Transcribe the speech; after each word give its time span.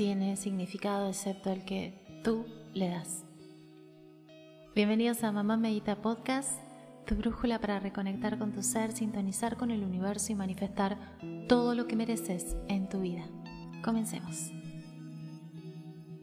tiene 0.00 0.34
significado 0.38 1.08
excepto 1.08 1.50
el 1.50 1.62
que 1.66 1.92
tú 2.24 2.46
le 2.72 2.88
das. 2.88 3.22
Bienvenidos 4.74 5.22
a 5.24 5.30
Mamá 5.30 5.58
Medita 5.58 6.00
Podcast, 6.00 6.58
tu 7.04 7.16
brújula 7.16 7.60
para 7.60 7.80
reconectar 7.80 8.38
con 8.38 8.50
tu 8.50 8.62
ser, 8.62 8.92
sintonizar 8.92 9.58
con 9.58 9.70
el 9.70 9.84
universo 9.84 10.32
y 10.32 10.36
manifestar 10.36 10.96
todo 11.50 11.74
lo 11.74 11.86
que 11.86 11.96
mereces 11.96 12.56
en 12.68 12.88
tu 12.88 13.02
vida. 13.02 13.26
Comencemos. 13.84 14.50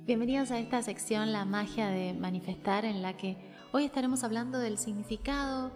Bienvenidos 0.07 0.49
a 0.49 0.57
esta 0.57 0.81
sección 0.81 1.31
La 1.31 1.45
magia 1.45 1.89
de 1.89 2.15
manifestar 2.15 2.83
en 2.83 3.03
la 3.03 3.15
que 3.15 3.37
hoy 3.73 3.85
estaremos 3.85 4.23
hablando 4.23 4.57
del 4.57 4.79
significado 4.79 5.71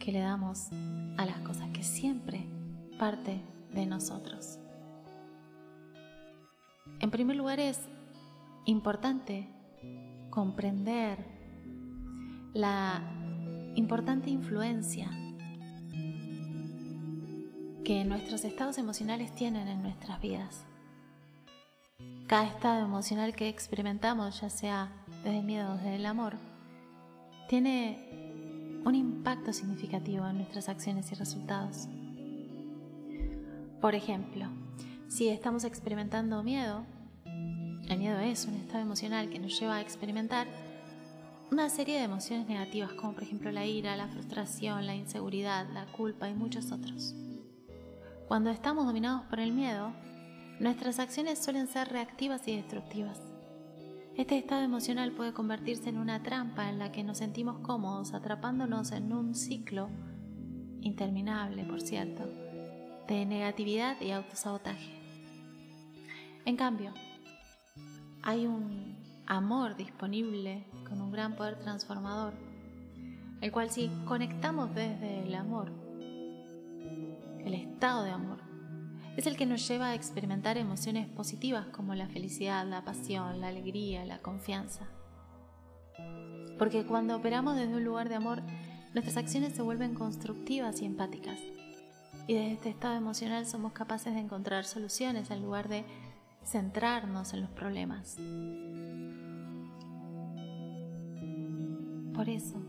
que 0.00 0.10
le 0.10 0.18
damos 0.18 0.72
a 1.16 1.24
las 1.26 1.38
cosas 1.42 1.68
que 1.72 1.84
siempre 1.84 2.44
parte 2.98 3.40
de 3.72 3.86
nosotros. 3.86 4.58
En 7.00 7.10
primer 7.10 7.36
lugar 7.36 7.60
es 7.60 7.80
importante 8.66 9.48
comprender 10.28 11.24
la 12.52 13.02
importante 13.74 14.28
influencia 14.28 15.10
que 17.84 18.04
nuestros 18.04 18.44
estados 18.44 18.76
emocionales 18.76 19.34
tienen 19.34 19.66
en 19.66 19.82
nuestras 19.82 20.20
vidas. 20.20 20.66
Cada 22.26 22.46
estado 22.46 22.84
emocional 22.84 23.34
que 23.34 23.48
experimentamos, 23.48 24.40
ya 24.42 24.50
sea 24.50 24.92
desde 25.24 25.38
el 25.38 25.44
miedo 25.44 25.72
o 25.72 25.76
desde 25.76 25.96
el 25.96 26.06
amor, 26.06 26.34
tiene 27.48 28.80
un 28.84 28.94
impacto 28.94 29.52
significativo 29.52 30.26
en 30.28 30.36
nuestras 30.36 30.68
acciones 30.68 31.10
y 31.10 31.14
resultados. 31.14 31.88
Por 33.80 33.94
ejemplo, 33.94 34.46
si 35.08 35.28
estamos 35.28 35.64
experimentando 35.64 36.42
miedo, 36.44 36.86
el 37.90 37.98
miedo 37.98 38.20
es 38.20 38.46
un 38.46 38.54
estado 38.54 38.82
emocional 38.82 39.30
que 39.30 39.40
nos 39.40 39.58
lleva 39.58 39.76
a 39.76 39.80
experimentar 39.80 40.46
una 41.50 41.68
serie 41.68 41.98
de 41.98 42.04
emociones 42.04 42.46
negativas, 42.46 42.92
como 42.92 43.14
por 43.14 43.24
ejemplo 43.24 43.50
la 43.50 43.66
ira, 43.66 43.96
la 43.96 44.06
frustración, 44.06 44.86
la 44.86 44.94
inseguridad, 44.94 45.66
la 45.74 45.86
culpa 45.86 46.28
y 46.28 46.34
muchos 46.34 46.70
otros. 46.70 47.16
Cuando 48.28 48.50
estamos 48.50 48.86
dominados 48.86 49.22
por 49.22 49.40
el 49.40 49.50
miedo, 49.50 49.92
nuestras 50.60 51.00
acciones 51.00 51.40
suelen 51.40 51.66
ser 51.66 51.88
reactivas 51.88 52.46
y 52.46 52.54
destructivas. 52.54 53.20
Este 54.16 54.38
estado 54.38 54.62
emocional 54.62 55.10
puede 55.10 55.32
convertirse 55.32 55.88
en 55.88 55.98
una 55.98 56.22
trampa 56.22 56.68
en 56.68 56.78
la 56.78 56.92
que 56.92 57.02
nos 57.02 57.18
sentimos 57.18 57.58
cómodos, 57.58 58.14
atrapándonos 58.14 58.92
en 58.92 59.12
un 59.12 59.34
ciclo 59.34 59.88
interminable, 60.80 61.64
por 61.64 61.80
cierto, 61.80 62.24
de 63.08 63.26
negatividad 63.26 64.00
y 64.00 64.12
autosabotaje. 64.12 64.94
En 66.44 66.56
cambio, 66.56 66.94
hay 68.22 68.46
un 68.46 68.96
amor 69.26 69.76
disponible 69.76 70.64
con 70.88 71.00
un 71.00 71.12
gran 71.12 71.36
poder 71.36 71.58
transformador, 71.58 72.34
el 73.40 73.52
cual 73.52 73.70
si 73.70 73.90
conectamos 74.06 74.74
desde 74.74 75.22
el 75.26 75.34
amor, 75.34 75.72
el 77.44 77.54
estado 77.54 78.02
de 78.04 78.10
amor, 78.10 78.38
es 79.16 79.26
el 79.26 79.36
que 79.36 79.46
nos 79.46 79.66
lleva 79.66 79.88
a 79.88 79.94
experimentar 79.94 80.56
emociones 80.56 81.08
positivas 81.08 81.66
como 81.66 81.94
la 81.94 82.08
felicidad, 82.08 82.66
la 82.66 82.84
pasión, 82.84 83.40
la 83.40 83.48
alegría, 83.48 84.04
la 84.04 84.18
confianza. 84.18 84.86
Porque 86.58 86.84
cuando 86.84 87.16
operamos 87.16 87.56
desde 87.56 87.74
un 87.74 87.84
lugar 87.84 88.08
de 88.08 88.14
amor, 88.16 88.42
nuestras 88.92 89.16
acciones 89.16 89.54
se 89.54 89.62
vuelven 89.62 89.94
constructivas 89.94 90.80
y 90.82 90.84
empáticas. 90.84 91.38
Y 92.26 92.34
desde 92.34 92.52
este 92.52 92.68
estado 92.68 92.94
emocional 92.96 93.46
somos 93.46 93.72
capaces 93.72 94.14
de 94.14 94.20
encontrar 94.20 94.64
soluciones 94.64 95.30
en 95.30 95.42
lugar 95.42 95.68
de 95.68 95.84
centrarnos 96.44 97.32
en 97.34 97.42
los 97.42 97.50
problemas. 97.50 98.16
Por 102.14 102.28
eso, 102.28 102.62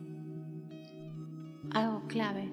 algo 1.71 2.07
clave 2.07 2.51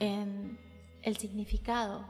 en 0.00 0.58
el 1.02 1.16
significado 1.16 2.06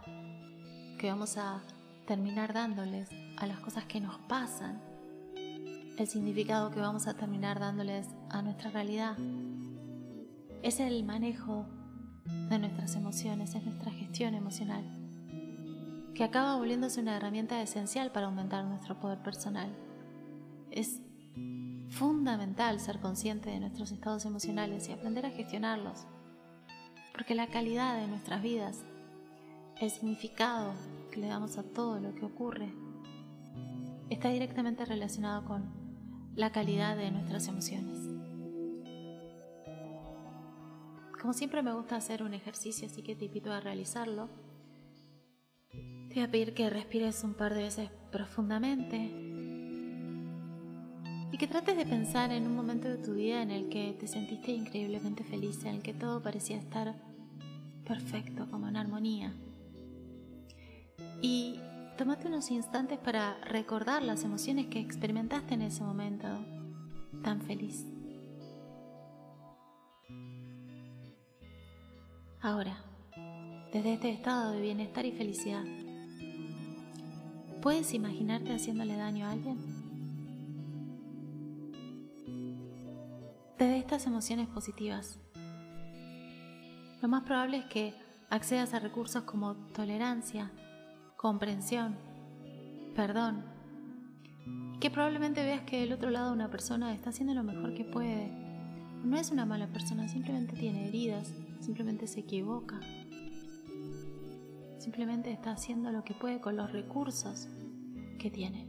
que 0.98 1.10
vamos 1.10 1.36
a 1.36 1.62
terminar 2.06 2.52
dándoles 2.52 3.08
a 3.36 3.46
las 3.46 3.58
cosas 3.60 3.84
que 3.84 4.00
nos 4.00 4.18
pasan, 4.20 4.80
el 5.98 6.06
significado 6.06 6.70
que 6.70 6.80
vamos 6.80 7.06
a 7.06 7.14
terminar 7.14 7.60
dándoles 7.60 8.08
a 8.30 8.42
nuestra 8.42 8.70
realidad, 8.70 9.16
es 10.62 10.80
el 10.80 11.04
manejo 11.04 11.66
de 12.48 12.58
nuestras 12.58 12.94
emociones, 12.96 13.54
es 13.54 13.64
nuestra 13.64 13.90
gestión 13.90 14.34
emocional 14.34 15.01
que 16.14 16.24
acaba 16.24 16.56
volviéndose 16.56 17.00
una 17.00 17.16
herramienta 17.16 17.60
esencial 17.62 18.12
para 18.12 18.26
aumentar 18.26 18.64
nuestro 18.64 19.00
poder 19.00 19.18
personal. 19.22 19.74
Es 20.70 21.00
fundamental 21.88 22.80
ser 22.80 23.00
consciente 23.00 23.50
de 23.50 23.60
nuestros 23.60 23.92
estados 23.92 24.24
emocionales 24.24 24.88
y 24.88 24.92
aprender 24.92 25.26
a 25.26 25.30
gestionarlos, 25.30 26.06
porque 27.12 27.34
la 27.34 27.46
calidad 27.46 27.96
de 27.98 28.08
nuestras 28.08 28.42
vidas, 28.42 28.84
el 29.80 29.90
significado 29.90 30.74
que 31.10 31.20
le 31.20 31.28
damos 31.28 31.58
a 31.58 31.62
todo 31.62 31.98
lo 32.00 32.14
que 32.14 32.24
ocurre, 32.24 32.72
está 34.10 34.28
directamente 34.28 34.84
relacionado 34.84 35.44
con 35.44 35.70
la 36.34 36.52
calidad 36.52 36.96
de 36.96 37.10
nuestras 37.10 37.48
emociones. 37.48 37.98
Como 41.20 41.32
siempre 41.34 41.62
me 41.62 41.72
gusta 41.72 41.96
hacer 41.96 42.22
un 42.22 42.34
ejercicio, 42.34 42.86
así 42.86 43.02
que 43.02 43.14
te 43.14 43.26
invito 43.26 43.52
a 43.52 43.60
realizarlo 43.60 44.28
te 46.12 46.20
voy 46.20 46.28
a 46.28 46.30
pedir 46.30 46.52
que 46.52 46.68
respires 46.68 47.24
un 47.24 47.32
par 47.32 47.54
de 47.54 47.62
veces 47.62 47.90
profundamente 48.10 48.98
y 51.32 51.38
que 51.38 51.46
trates 51.46 51.74
de 51.74 51.86
pensar 51.86 52.30
en 52.32 52.46
un 52.46 52.54
momento 52.54 52.86
de 52.86 52.98
tu 52.98 53.14
vida 53.14 53.40
en 53.40 53.50
el 53.50 53.70
que 53.70 53.96
te 53.98 54.06
sentiste 54.06 54.52
increíblemente 54.52 55.24
feliz, 55.24 55.64
en 55.64 55.76
el 55.76 55.82
que 55.82 55.94
todo 55.94 56.22
parecía 56.22 56.58
estar 56.58 56.94
perfecto, 57.86 58.46
como 58.50 58.68
en 58.68 58.76
armonía. 58.76 59.32
Y 61.22 61.58
tómate 61.96 62.28
unos 62.28 62.50
instantes 62.50 62.98
para 62.98 63.38
recordar 63.44 64.02
las 64.02 64.22
emociones 64.22 64.66
que 64.66 64.80
experimentaste 64.80 65.54
en 65.54 65.62
ese 65.62 65.82
momento 65.82 66.28
tan 67.22 67.40
feliz. 67.40 67.86
Ahora, 72.42 72.76
desde 73.72 73.94
este 73.94 74.10
estado 74.10 74.52
de 74.52 74.60
bienestar 74.60 75.06
y 75.06 75.12
felicidad, 75.12 75.64
¿Puedes 77.62 77.94
imaginarte 77.94 78.52
haciéndole 78.52 78.96
daño 78.96 79.24
a 79.24 79.30
alguien? 79.30 79.56
Desde 83.56 83.78
estas 83.78 84.04
emociones 84.08 84.48
positivas, 84.48 85.20
lo 87.00 87.06
más 87.06 87.22
probable 87.22 87.58
es 87.58 87.64
que 87.66 87.94
accedas 88.30 88.74
a 88.74 88.80
recursos 88.80 89.22
como 89.22 89.54
tolerancia, 89.54 90.50
comprensión, 91.16 91.94
perdón, 92.96 93.44
y 94.74 94.78
que 94.80 94.90
probablemente 94.90 95.44
veas 95.44 95.60
que 95.60 95.82
del 95.82 95.92
otro 95.92 96.10
lado 96.10 96.32
una 96.32 96.50
persona 96.50 96.92
está 96.92 97.10
haciendo 97.10 97.32
lo 97.32 97.44
mejor 97.44 97.74
que 97.74 97.84
puede. 97.84 98.28
No 99.04 99.16
es 99.16 99.30
una 99.30 99.46
mala 99.46 99.68
persona, 99.68 100.08
simplemente 100.08 100.56
tiene 100.56 100.88
heridas, 100.88 101.32
simplemente 101.60 102.08
se 102.08 102.18
equivoca. 102.18 102.80
Simplemente 104.82 105.30
está 105.30 105.52
haciendo 105.52 105.92
lo 105.92 106.02
que 106.02 106.12
puede 106.12 106.40
con 106.40 106.56
los 106.56 106.72
recursos 106.72 107.46
que 108.18 108.32
tiene. 108.32 108.66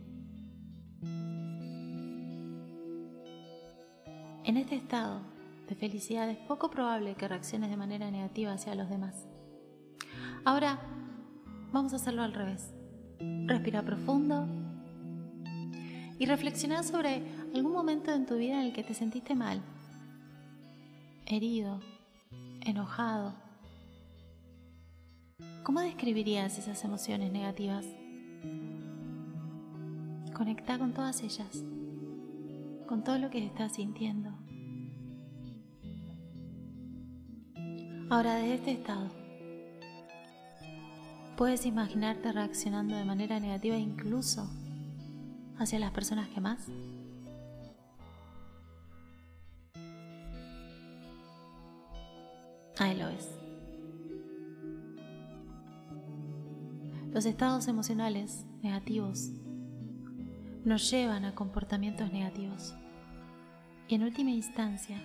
En 4.44 4.58
este 4.58 4.76
estado 4.76 5.22
de 5.68 5.74
felicidad 5.74 6.30
es 6.30 6.38
poco 6.38 6.70
probable 6.70 7.16
que 7.16 7.28
reacciones 7.28 7.72
de 7.72 7.78
manera 7.78 8.12
negativa 8.12 8.54
hacia 8.54 8.76
los 8.76 8.92
demás. 8.92 9.26
Ahora 10.46 10.80
vamos 11.72 11.94
a 11.94 11.96
hacerlo 11.96 12.22
al 12.22 12.36
revés. 12.36 12.76
Respira 13.48 13.82
profundo 13.82 14.46
y 16.20 16.28
reflexiona 16.28 16.84
sobre 16.84 17.24
algún 17.56 17.74
momento 17.74 18.14
en 18.14 18.28
tu 18.28 18.38
vida 18.38 18.62
en 18.62 18.68
el 18.68 18.74
que 18.74 18.84
te 18.84 18.94
sentiste 18.94 19.34
mal, 19.34 19.64
herido, 21.26 21.80
enojado, 22.62 23.34
¿Cómo 25.64 25.80
describirías 25.80 26.58
esas 26.58 26.84
emociones 26.84 27.32
negativas? 27.32 27.86
Conecta 30.34 30.78
con 30.78 30.94
todas 30.94 31.24
ellas, 31.24 31.64
con 32.86 33.02
todo 33.06 33.18
lo 33.18 33.30
que 33.30 33.46
estás 33.46 33.72
sintiendo. 33.76 34.30
Ahora, 38.10 38.36
desde 38.36 38.56
este 38.56 38.72
estado, 38.72 39.10
puedes 41.38 41.66
imaginarte 41.66 42.34
reaccionando 42.34 42.98
de 42.98 43.06
manera 43.06 43.40
negativa 43.40 43.78
incluso 43.78 44.50
hacia 45.58 45.80
las 45.80 45.92
personas 45.92 46.28
que 46.28 46.42
más. 46.42 46.68
Ahí 52.78 52.98
lo 52.98 53.08
es. 53.08 53.43
Los 57.14 57.28
estados 57.28 57.68
emocionales 57.68 58.44
negativos 58.64 59.30
nos 60.66 60.90
llevan 60.90 61.26
a 61.26 61.36
comportamientos 61.36 62.12
negativos. 62.12 62.74
Y 63.88 63.94
en 63.94 64.02
última 64.02 64.32
instancia, 64.32 65.00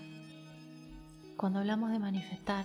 cuando 1.36 1.58
hablamos 1.58 1.90
de 1.90 1.98
manifestar, 1.98 2.64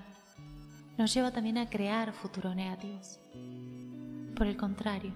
nos 0.97 1.13
lleva 1.13 1.31
también 1.31 1.57
a 1.57 1.69
crear 1.69 2.13
futuros 2.13 2.55
negativos. 2.55 3.19
Por 4.33 4.47
el 4.47 4.55
contrario, 4.55 5.11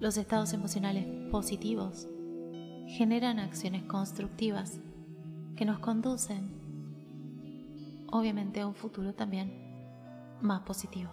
los 0.00 0.16
estados 0.16 0.54
emocionales 0.54 1.06
positivos 1.30 2.08
generan 2.86 3.38
acciones 3.38 3.82
constructivas 3.82 4.80
que 5.56 5.66
nos 5.66 5.78
conducen, 5.80 6.48
obviamente, 8.10 8.62
a 8.62 8.66
un 8.66 8.74
futuro 8.74 9.12
también 9.12 9.52
más 10.40 10.62
positivo. 10.62 11.10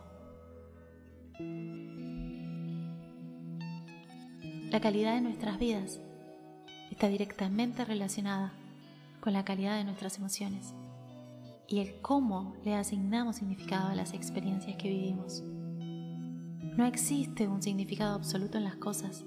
La 4.73 4.81
calidad 4.81 5.13
de 5.13 5.21
nuestras 5.21 5.59
vidas 5.59 6.01
está 6.89 7.07
directamente 7.07 7.85
relacionada 7.85 8.53
con 9.21 9.31
la 9.31 9.45
calidad 9.45 9.77
de 9.77 9.83
nuestras 9.83 10.17
emociones 10.17 10.73
y 11.67 11.81
el 11.81 12.01
cómo 12.01 12.55
le 12.65 12.73
asignamos 12.73 13.35
significado 13.35 13.89
a 13.89 13.95
las 13.95 14.15
experiencias 14.15 14.75
que 14.77 14.89
vivimos. 14.89 15.43
No 16.75 16.87
existe 16.87 17.47
un 17.47 17.61
significado 17.61 18.15
absoluto 18.15 18.57
en 18.57 18.63
las 18.63 18.77
cosas, 18.77 19.23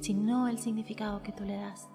sino 0.00 0.48
el 0.48 0.58
significado 0.58 1.22
que 1.22 1.32
tú 1.32 1.44
le 1.44 1.56
das. 1.56 1.90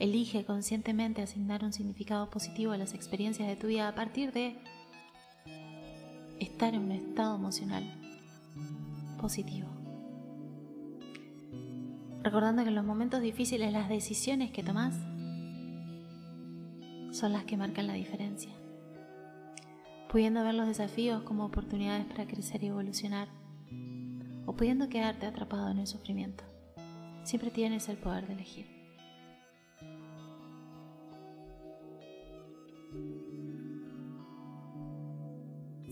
Elige 0.00 0.44
conscientemente 0.44 1.22
asignar 1.22 1.62
un 1.62 1.72
significado 1.72 2.28
positivo 2.30 2.72
a 2.72 2.78
las 2.78 2.94
experiencias 2.94 3.46
de 3.46 3.54
tu 3.54 3.68
vida 3.68 3.86
a 3.86 3.94
partir 3.94 4.32
de 4.32 4.58
estar 6.40 6.74
en 6.74 6.80
un 6.80 6.90
estado 6.90 7.36
emocional 7.36 7.84
positivo 9.20 9.77
recordando 12.28 12.62
que 12.62 12.68
en 12.68 12.74
los 12.74 12.84
momentos 12.84 13.22
difíciles 13.22 13.72
las 13.72 13.88
decisiones 13.88 14.50
que 14.50 14.62
tomas 14.62 14.94
son 17.10 17.32
las 17.32 17.44
que 17.44 17.56
marcan 17.56 17.86
la 17.86 17.94
diferencia, 17.94 18.52
pudiendo 20.12 20.44
ver 20.44 20.52
los 20.52 20.66
desafíos 20.66 21.22
como 21.22 21.46
oportunidades 21.46 22.04
para 22.04 22.26
crecer 22.26 22.62
y 22.62 22.66
evolucionar, 22.66 23.28
o 24.44 24.54
pudiendo 24.54 24.90
quedarte 24.90 25.24
atrapado 25.24 25.70
en 25.70 25.78
el 25.78 25.86
sufrimiento. 25.86 26.44
Siempre 27.22 27.50
tienes 27.50 27.88
el 27.88 27.96
poder 27.96 28.26
de 28.26 28.34
elegir. 28.34 28.66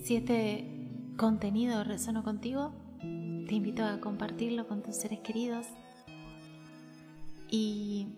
Si 0.02 0.16
este 0.16 0.68
contenido 1.16 1.82
resonó 1.82 2.22
contigo, 2.22 2.74
te 3.00 3.54
invito 3.54 3.86
a 3.86 4.00
compartirlo 4.00 4.68
con 4.68 4.82
tus 4.82 4.96
seres 4.96 5.20
queridos 5.20 5.66
y 7.50 8.08